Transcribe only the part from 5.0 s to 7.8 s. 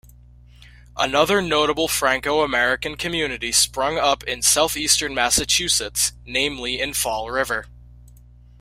Massachusetts, namely in Fall River.